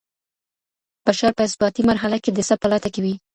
[1.07, 3.15] بشر په اثباتي مرحله کي د څه په لټه کي وي؟